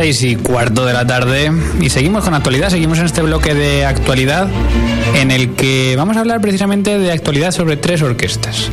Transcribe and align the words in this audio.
Seis 0.00 0.22
y 0.22 0.34
cuarto 0.34 0.86
de 0.86 0.94
la 0.94 1.06
tarde 1.06 1.52
y 1.78 1.90
seguimos 1.90 2.24
con 2.24 2.32
actualidad, 2.32 2.70
seguimos 2.70 2.98
en 3.00 3.04
este 3.04 3.20
bloque 3.20 3.52
de 3.52 3.84
actualidad 3.84 4.48
en 5.14 5.30
el 5.30 5.50
que 5.50 5.94
vamos 5.94 6.16
a 6.16 6.20
hablar 6.20 6.40
precisamente 6.40 6.98
de 6.98 7.12
actualidad 7.12 7.50
sobre 7.50 7.76
tres 7.76 8.00
orquestas. 8.00 8.70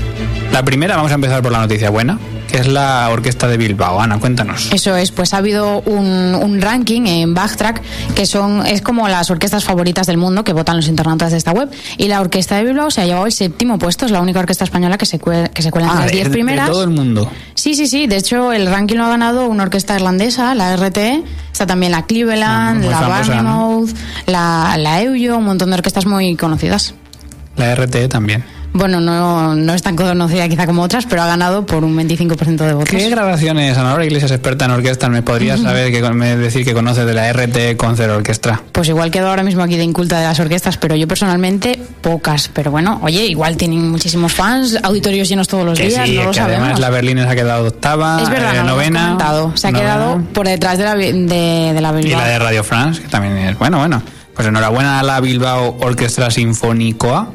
La 0.51 0.63
primera, 0.63 0.95
vamos 0.95 1.11
a 1.11 1.15
empezar 1.15 1.41
por 1.43 1.51
la 1.51 1.59
noticia 1.59 1.89
buena, 1.91 2.17
que 2.49 2.57
es 2.57 2.67
la 2.67 3.09
Orquesta 3.11 3.47
de 3.47 3.57
Bilbao. 3.57 4.01
Ana, 4.01 4.17
cuéntanos. 4.19 4.69
Eso 4.73 4.95
es, 4.95 5.11
pues 5.11 5.33
ha 5.33 5.37
habido 5.37 5.81
un, 5.81 6.59
ranking 6.61 7.05
en 7.05 7.33
Backtrack 7.35 7.81
que 8.15 8.25
son 8.25 8.65
es 8.65 8.81
como 8.81 9.07
las 9.07 9.29
orquestas 9.29 9.63
favoritas 9.63 10.07
del 10.07 10.17
mundo 10.17 10.43
que 10.43 10.53
votan 10.53 10.77
los 10.77 10.87
internautas 10.87 11.31
de 11.31 11.37
esta 11.37 11.51
web. 11.51 11.69
Y 11.97 12.07
la 12.07 12.21
Orquesta 12.21 12.55
de 12.55 12.63
Bilbao 12.63 12.89
se 12.89 13.01
ha 13.01 13.05
llevado 13.05 13.27
el 13.27 13.31
séptimo 13.33 13.77
puesto, 13.77 14.05
es 14.05 14.11
la 14.11 14.19
única 14.21 14.39
orquesta 14.39 14.63
española 14.63 14.97
que 14.97 15.05
se, 15.05 15.19
que 15.19 15.61
se 15.61 15.69
cuela 15.69 15.87
entre 15.89 15.99
Ah, 15.99 16.05
las 16.05 16.05
de- 16.07 16.11
diez 16.15 16.23
de 16.27 16.31
primeras. 16.33 16.69
todo 16.71 16.83
el 16.83 16.89
mundo. 16.89 17.29
Sí, 17.53 17.75
sí, 17.75 17.85
sí. 17.85 18.07
De 18.07 18.17
hecho, 18.17 18.51
el 18.51 18.65
ranking 18.67 18.95
lo 18.95 19.05
ha 19.05 19.09
ganado 19.09 19.45
una 19.47 19.63
orquesta 19.63 19.95
irlandesa, 19.95 20.55
la 20.55 20.75
RTE. 20.75 21.23
Está 21.51 21.67
también 21.67 21.91
la 21.91 22.05
Cleveland, 22.05 22.79
Muy 22.81 22.89
la 22.89 22.97
famosa, 22.99 23.93
la, 24.25 24.75
la 24.79 25.01
Euyo, 25.03 25.37
un 25.37 25.45
montón 25.45 25.69
de 25.69 25.75
orquestas 25.75 26.05
muy 26.07 26.35
conocidas. 26.35 26.95
La 27.57 27.75
RTE 27.75 28.07
también. 28.07 28.43
Bueno, 28.77 29.01
no, 29.01 29.55
no 29.55 29.73
es 29.73 29.81
tan 29.81 29.95
conocida 29.95 30.47
quizá 30.47 30.67
como 30.67 30.83
otras, 30.83 31.07
pero 31.07 31.23
ha 31.23 31.27
ganado 31.27 31.65
por 31.65 31.83
un 31.83 31.97
25% 31.97 32.57
de 32.57 32.73
votos. 32.73 32.89
¿Qué 32.89 33.09
grabaciones, 33.09 33.75
Ana 33.75 33.89
Laura 33.89 34.05
Iglesias, 34.05 34.29
experta 34.29 34.65
en 34.65 34.71
orquestas, 34.71 35.09
me 35.09 35.23
podrías 35.23 35.59
saber 35.61 35.91
que, 35.91 36.01
me 36.11 36.37
decir 36.37 36.63
que 36.63 36.73
conoces 36.73 37.05
de 37.07 37.13
la 37.13 37.33
RTE 37.33 37.75
Concert 37.75 38.11
Orquestra? 38.11 38.61
Pues 38.71 38.87
igual 38.89 39.09
quedo 39.09 39.29
ahora 39.29 39.43
mismo 39.43 39.63
aquí 39.63 39.77
de 39.77 39.83
inculta 39.83 40.19
de 40.19 40.25
las 40.25 40.39
orquestas, 40.39 40.77
pero 40.77 40.95
yo 40.95 41.07
personalmente 41.07 41.79
pocas. 42.01 42.49
Pero 42.53 42.69
bueno, 42.69 42.99
oye, 43.01 43.25
igual 43.25 43.57
tienen 43.57 43.89
muchísimos 43.89 44.31
fans, 44.31 44.77
auditorios 44.83 45.27
llenos 45.27 45.47
todos 45.47 45.65
los 45.65 45.79
Que 45.79 45.87
días, 45.87 46.07
sí, 46.07 46.15
no 46.15 46.25
lo 46.25 46.31
que 46.31 46.37
sabemos. 46.37 46.61
además 46.61 46.79
la 46.79 46.89
Berlín 46.91 47.17
se 47.17 47.27
ha 47.27 47.35
quedado 47.35 47.67
octava, 47.67 48.21
es 48.21 48.29
verdad, 48.29 48.55
eh, 48.55 48.57
no 48.59 48.63
novena. 48.65 49.17
Se 49.55 49.67
ha 49.67 49.71
novena, 49.71 49.79
quedado 49.79 50.21
por 50.33 50.47
detrás 50.47 50.77
de 50.77 50.83
la, 50.83 50.95
de, 50.95 51.73
de 51.73 51.81
la 51.81 51.91
y 51.99 52.03
Bilbao. 52.03 52.21
la 52.21 52.27
de 52.27 52.39
Radio 52.39 52.63
France, 52.63 53.01
que 53.01 53.07
también 53.07 53.37
es 53.37 53.57
bueno, 53.57 53.79
bueno. 53.79 54.03
Pues 54.35 54.47
enhorabuena 54.47 54.99
a 54.99 55.03
la 55.03 55.19
Bilbao 55.19 55.77
Orquestra 55.81 56.29
Sinfónicoa, 56.29 57.31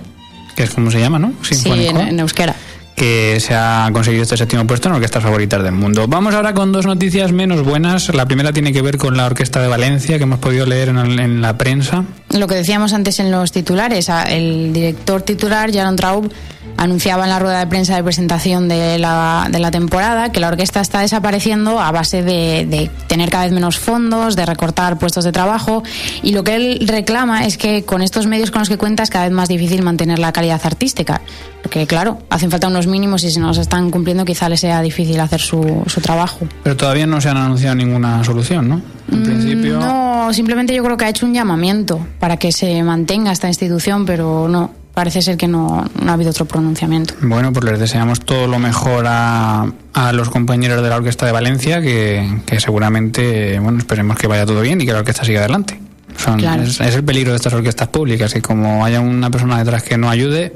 que 0.56 0.62
es 0.64 0.70
como 0.70 0.90
se 0.90 1.00
llama, 1.00 1.18
¿no? 1.18 1.32
Sí, 1.42 1.56
en, 1.70 1.96
en 1.96 2.20
euskera. 2.20 2.54
que 2.94 3.38
se 3.40 3.54
ha 3.54 3.88
conseguido 3.92 4.22
este 4.22 4.36
séptimo 4.36 4.66
puesto 4.66 4.88
en 4.88 4.94
orquestas 4.94 5.22
favoritas 5.22 5.62
del 5.62 5.72
mundo. 5.72 6.06
Vamos 6.08 6.34
ahora 6.34 6.52
con 6.54 6.72
dos 6.72 6.86
noticias 6.86 7.32
menos 7.32 7.64
buenas. 7.64 8.14
La 8.14 8.26
primera 8.26 8.52
tiene 8.52 8.72
que 8.72 8.82
ver 8.82 8.98
con 8.98 9.16
la 9.16 9.26
Orquesta 9.26 9.60
de 9.62 9.68
Valencia, 9.68 10.18
que 10.18 10.24
hemos 10.24 10.38
podido 10.38 10.66
leer 10.66 10.90
en, 10.90 10.98
el- 10.98 11.18
en 11.18 11.40
la 11.42 11.56
prensa. 11.56 12.04
Lo 12.30 12.46
que 12.46 12.54
decíamos 12.54 12.92
antes 12.92 13.18
en 13.18 13.30
los 13.30 13.50
titulares, 13.50 14.08
el 14.28 14.72
director 14.72 15.22
titular, 15.22 15.72
Jaron 15.72 15.96
Traub, 15.96 16.30
anunciaba 16.76 17.24
en 17.24 17.30
la 17.30 17.38
rueda 17.38 17.60
de 17.60 17.66
prensa 17.66 17.94
de 17.96 18.02
presentación 18.02 18.68
de 18.68 18.98
la, 18.98 19.48
de 19.50 19.58
la 19.58 19.70
temporada 19.70 20.32
que 20.32 20.40
la 20.40 20.48
orquesta 20.48 20.80
está 20.80 21.00
desapareciendo 21.00 21.80
a 21.80 21.92
base 21.92 22.22
de, 22.22 22.66
de 22.66 22.90
tener 23.06 23.30
cada 23.30 23.44
vez 23.44 23.52
menos 23.52 23.78
fondos, 23.78 24.36
de 24.36 24.46
recortar 24.46 24.98
puestos 24.98 25.24
de 25.24 25.32
trabajo 25.32 25.82
y 26.22 26.32
lo 26.32 26.42
que 26.44 26.54
él 26.56 26.84
reclama 26.88 27.44
es 27.46 27.56
que 27.58 27.84
con 27.84 28.02
estos 28.02 28.26
medios 28.26 28.50
con 28.50 28.60
los 28.60 28.68
que 28.68 28.78
cuenta 28.78 29.02
es 29.02 29.10
cada 29.10 29.24
vez 29.24 29.32
más 29.32 29.48
difícil 29.48 29.82
mantener 29.82 30.18
la 30.18 30.32
calidad 30.32 30.60
artística. 30.64 31.20
Porque 31.62 31.86
claro, 31.86 32.18
hacen 32.28 32.50
falta 32.50 32.66
unos 32.66 32.86
mínimos 32.88 33.22
y 33.22 33.30
si 33.30 33.38
no 33.38 33.46
los 33.46 33.58
están 33.58 33.90
cumpliendo 33.90 34.24
quizá 34.24 34.48
les 34.48 34.60
sea 34.60 34.82
difícil 34.82 35.20
hacer 35.20 35.40
su, 35.40 35.84
su 35.86 36.00
trabajo. 36.00 36.40
Pero 36.64 36.76
todavía 36.76 37.06
no 37.06 37.20
se 37.20 37.28
han 37.28 37.36
anunciado 37.36 37.76
ninguna 37.76 38.24
solución, 38.24 38.68
¿no? 38.68 38.82
En 39.10 39.22
principio. 39.22 39.76
Mm, 39.78 39.80
No, 39.80 40.32
simplemente 40.32 40.74
yo 40.74 40.82
creo 40.82 40.96
que 40.96 41.04
ha 41.04 41.08
hecho 41.08 41.24
un 41.24 41.32
llamamiento 41.34 42.04
para 42.18 42.36
que 42.36 42.50
se 42.50 42.82
mantenga 42.82 43.30
esta 43.30 43.46
institución, 43.48 44.04
pero 44.04 44.48
no, 44.48 44.72
parece 44.94 45.22
ser 45.22 45.36
que 45.36 45.48
no, 45.48 45.84
no 46.02 46.10
ha 46.10 46.14
habido 46.14 46.30
otro 46.30 46.44
pronunciamiento. 46.44 47.14
Bueno, 47.22 47.52
pues 47.52 47.64
les 47.64 47.78
deseamos 47.78 48.20
todo 48.20 48.46
lo 48.46 48.58
mejor 48.58 49.04
a, 49.08 49.66
a 49.94 50.12
los 50.12 50.28
compañeros 50.30 50.82
de 50.82 50.88
la 50.88 50.96
Orquesta 50.96 51.26
de 51.26 51.32
Valencia, 51.32 51.80
que, 51.80 52.40
que 52.46 52.60
seguramente, 52.60 53.58
bueno, 53.58 53.78
esperemos 53.78 54.16
que 54.18 54.26
vaya 54.26 54.44
todo 54.46 54.60
bien 54.60 54.80
y 54.80 54.86
que 54.86 54.92
la 54.92 54.98
orquesta 55.00 55.24
siga 55.24 55.40
adelante. 55.40 55.80
Son- 56.16 56.38
Claro. 56.38 56.62
es, 56.62 56.78
es 56.80 56.94
el 56.94 57.04
peligro 57.04 57.30
de 57.32 57.36
estas 57.36 57.54
orquestas 57.54 57.88
públicas, 57.88 58.32
que 58.34 58.42
como 58.42 58.84
haya 58.84 59.00
una 59.00 59.30
persona 59.30 59.58
detrás 59.58 59.82
que 59.82 59.96
no 59.96 60.10
ayude, 60.10 60.52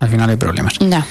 al 0.00 0.08
final 0.08 0.28
hay 0.30 0.36
problemas. 0.36 0.74
Ya. 0.80 1.04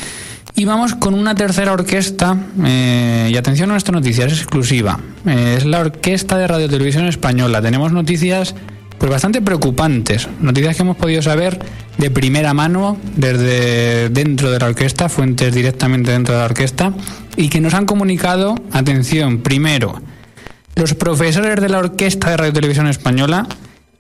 Y 0.55 0.66
vamos 0.66 0.95
con 0.95 1.13
una 1.13 1.35
tercera 1.35 1.71
orquesta, 1.73 2.35
eh, 2.63 3.29
y 3.31 3.37
atención 3.37 3.71
a 3.71 3.77
esta 3.77 3.91
noticia, 3.91 4.25
es 4.25 4.33
exclusiva. 4.33 4.99
Eh, 5.25 5.55
es 5.57 5.66
la 5.66 5.79
Orquesta 5.79 6.37
de 6.37 6.47
Radio 6.47 6.67
Televisión 6.67 7.05
Española. 7.07 7.61
Tenemos 7.61 7.91
noticias 7.91 8.55
pues 8.97 9.12
bastante 9.12 9.41
preocupantes, 9.41 10.28
noticias 10.40 10.75
que 10.75 10.81
hemos 10.81 10.97
podido 10.97 11.22
saber 11.22 11.59
de 11.97 12.12
primera 12.12 12.53
mano 12.53 12.97
desde 13.16 14.09
dentro 14.09 14.52
de 14.52 14.59
la 14.59 14.68
orquesta, 14.68 15.09
fuentes 15.09 15.53
directamente 15.53 16.12
dentro 16.12 16.34
de 16.34 16.40
la 16.40 16.46
orquesta, 16.46 16.94
y 17.35 17.50
que 17.50 17.62
nos 17.62 17.74
han 17.74 17.85
comunicado, 17.85 18.56
atención, 18.72 19.40
primero, 19.40 20.02
los 20.75 20.94
profesores 20.94 21.59
de 21.59 21.69
la 21.69 21.80
Orquesta 21.80 22.30
de 22.30 22.38
Radio 22.38 22.53
Televisión 22.53 22.88
Española 22.88 23.47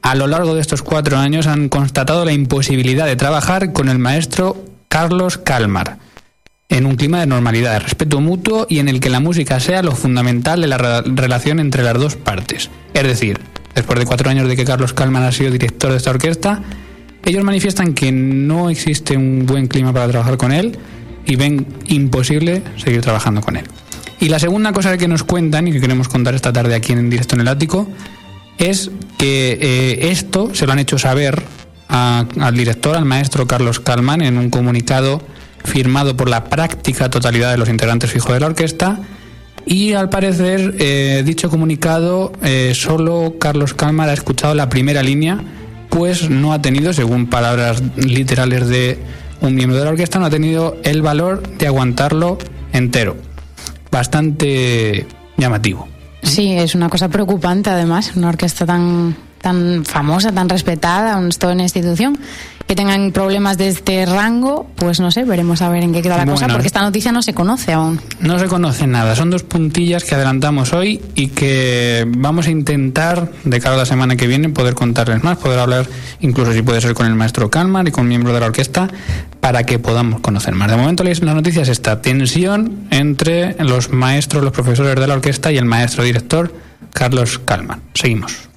a 0.03 0.13
lo 0.13 0.27
largo 0.27 0.53
de 0.53 0.61
estos 0.61 0.83
cuatro 0.83 1.17
años 1.17 1.47
han 1.47 1.69
constatado 1.69 2.23
la 2.23 2.33
imposibilidad 2.33 3.07
de 3.07 3.15
trabajar 3.15 3.73
con 3.73 3.89
el 3.89 3.97
maestro 3.97 4.63
Carlos 4.87 5.37
Calmar 5.39 5.97
en 6.69 6.85
un 6.85 6.95
clima 6.95 7.19
de 7.19 7.25
normalidad, 7.25 7.81
respeto 7.81 8.21
mutuo 8.21 8.67
y 8.69 8.77
en 8.79 8.89
el 8.89 8.99
que 8.99 9.09
la 9.09 9.19
música 9.19 9.59
sea 9.59 9.81
lo 9.81 9.93
fundamental 9.93 10.61
de 10.61 10.67
la 10.67 10.77
re- 10.77 11.01
relación 11.05 11.59
entre 11.59 11.81
las 11.81 11.95
dos 11.95 12.15
partes. 12.15 12.69
Es 12.93 13.03
decir, 13.03 13.39
después 13.77 13.99
de 13.99 14.05
cuatro 14.05 14.29
años 14.29 14.47
de 14.47 14.55
que 14.55 14.65
Carlos 14.65 14.93
Calmar 14.93 15.23
ha 15.23 15.31
sido 15.31 15.51
director 15.51 15.91
de 15.91 15.97
esta 15.97 16.09
orquesta, 16.09 16.61
ellos 17.23 17.43
manifiestan 17.43 17.93
que 17.93 18.11
no 18.11 18.69
existe 18.69 19.15
un 19.15 19.45
buen 19.45 19.67
clima 19.67 19.93
para 19.93 20.07
trabajar 20.07 20.37
con 20.37 20.51
él 20.51 20.77
y 21.25 21.35
ven 21.35 21.67
imposible 21.87 22.63
seguir 22.77 23.01
trabajando 23.01 23.41
con 23.41 23.55
él. 23.55 23.65
Y 24.19 24.29
la 24.29 24.39
segunda 24.39 24.73
cosa 24.73 24.97
que 24.97 25.07
nos 25.07 25.23
cuentan 25.23 25.67
y 25.67 25.71
que 25.71 25.79
queremos 25.79 26.09
contar 26.09 26.33
esta 26.33 26.51
tarde 26.51 26.73
aquí 26.73 26.93
en 26.93 27.09
directo 27.09 27.35
en 27.35 27.41
el 27.41 27.47
ático 27.47 27.87
es 28.57 28.89
que 29.19 29.59
eh, 29.61 30.09
esto 30.09 30.55
se 30.55 30.65
lo 30.65 30.71
han 30.71 30.79
hecho 30.79 30.97
saber 30.97 31.43
al 31.87 32.55
director, 32.55 32.97
al 32.97 33.05
maestro 33.05 33.45
Carlos 33.45 33.79
Calman, 33.79 34.21
en 34.21 34.37
un 34.37 34.49
comunicado 34.49 35.21
firmado 35.63 36.17
por 36.17 36.29
la 36.29 36.45
práctica 36.45 37.09
totalidad 37.09 37.51
de 37.51 37.57
los 37.57 37.69
integrantes 37.69 38.11
fijos 38.11 38.33
de 38.33 38.39
la 38.39 38.47
orquesta. 38.47 38.99
Y 39.67 39.93
al 39.93 40.09
parecer, 40.09 40.75
eh, 40.79 41.23
dicho 41.25 41.49
comunicado, 41.49 42.31
eh, 42.41 42.71
solo 42.73 43.35
Carlos 43.37 43.73
Calmar 43.73 44.07
ha 44.07 44.13
escuchado 44.13 44.55
la 44.55 44.69
primera 44.69 45.03
línea, 45.03 45.43
pues 45.89 46.29
no 46.29 46.53
ha 46.53 46.61
tenido, 46.61 46.93
según 46.93 47.27
palabras 47.27 47.83
literales 47.97 48.69
de 48.69 48.97
un 49.41 49.55
miembro 49.55 49.77
de 49.77 49.83
la 49.83 49.91
orquesta, 49.91 50.19
no 50.19 50.25
ha 50.25 50.29
tenido 50.29 50.77
el 50.83 51.01
valor 51.01 51.43
de 51.57 51.67
aguantarlo 51.67 52.37
entero. 52.71 53.17
Bastante 53.91 55.05
llamativo. 55.35 55.89
Sí, 56.23 56.53
es 56.53 56.73
una 56.73 56.87
cosa 56.87 57.09
preocupante 57.09 57.69
además, 57.69 58.13
una 58.15 58.29
orquesta 58.29 58.65
tan, 58.65 59.17
tan 59.41 59.83
famosa, 59.83 60.31
tan 60.31 60.47
respetada, 60.47 61.19
toda 61.37 61.53
una 61.53 61.63
institución, 61.63 62.17
que 62.67 62.75
tengan 62.75 63.13
problemas 63.13 63.57
de 63.57 63.69
este 63.69 64.05
rango, 64.05 64.67
pues 64.75 64.99
no 64.99 65.09
sé, 65.09 65.23
veremos 65.23 65.61
a 65.61 65.69
ver 65.69 65.83
en 65.83 65.93
qué 65.93 66.01
queda 66.01 66.17
la 66.17 66.25
cosa, 66.25 66.47
porque 66.47 66.67
esta 66.67 66.81
noticia 66.81 67.13
no 67.13 67.21
se 67.21 67.33
conoce 67.33 67.71
aún. 67.71 68.01
No 68.19 68.37
se 68.39 68.47
conoce 68.47 68.87
nada, 68.87 69.15
son 69.15 69.29
dos 69.29 69.43
puntillas 69.43 70.03
que 70.03 70.15
adelantamos 70.15 70.73
hoy 70.73 71.01
y 71.15 71.29
que 71.29 72.05
vamos 72.07 72.47
a 72.47 72.51
intentar 72.51 73.31
de 73.45 73.59
cara 73.61 73.75
a 73.75 73.77
la 73.77 73.85
semana 73.85 74.17
que 74.17 74.27
viene 74.27 74.49
poder 74.49 74.75
contarles 74.75 75.23
más, 75.23 75.37
poder 75.37 75.59
hablar 75.59 75.87
incluso 76.19 76.51
si 76.51 76.61
puede 76.61 76.81
ser 76.81 76.93
con 76.93 77.05
el 77.05 77.15
maestro 77.15 77.49
Calmar 77.49 77.87
y 77.87 77.91
con 77.91 78.05
miembros 78.07 78.33
de 78.33 78.41
la 78.41 78.47
orquesta 78.47 78.89
para 79.39 79.63
que 79.63 79.79
podamos 79.79 80.19
conocer 80.19 80.53
más. 80.53 80.69
De 80.69 80.75
momento 80.75 81.05
la 81.05 81.13
la 81.21 81.33
noticia 81.33 81.61
es 81.61 81.69
esta, 81.69 82.01
tensión 82.01 82.87
entre 82.91 83.55
los 83.63 83.91
maestros, 83.91 84.43
los 84.43 84.51
profesores 84.51 84.95
de 84.95 85.07
la 85.07 85.13
orquesta 85.13 85.53
y 85.53 85.57
el 85.57 85.65
maestro 85.65 86.03
director 86.03 86.53
Carlos 86.91 87.39
Calmar. 87.39 87.79
Seguimos. 87.93 88.49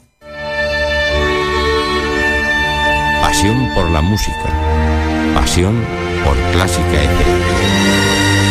Pasión 3.40 3.70
por 3.74 3.90
la 3.90 4.02
música. 4.02 4.52
Pasión 5.34 5.82
por 6.22 6.36
Clásica 6.52 7.02
FM. 7.02 8.49